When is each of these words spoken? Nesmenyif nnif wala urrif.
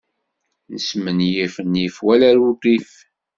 Nesmenyif 0.73 1.55
nnif 1.65 1.95
wala 2.05 2.29
urrif. 2.47 2.91